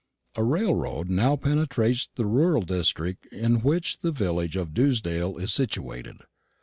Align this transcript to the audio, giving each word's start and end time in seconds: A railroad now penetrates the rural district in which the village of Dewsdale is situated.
A 0.33 0.41
railroad 0.43 1.11
now 1.11 1.35
penetrates 1.35 2.09
the 2.15 2.25
rural 2.25 2.63
district 2.63 3.27
in 3.27 3.59
which 3.61 3.99
the 3.99 4.11
village 4.11 4.55
of 4.55 4.73
Dewsdale 4.73 5.37
is 5.37 5.53
situated. 5.53 6.21